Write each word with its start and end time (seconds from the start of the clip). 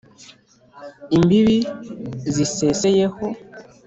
imbibi 1.15 1.57
ziseseyeho, 2.33 3.25